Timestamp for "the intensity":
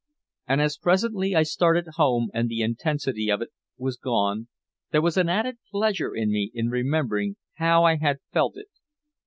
2.49-3.29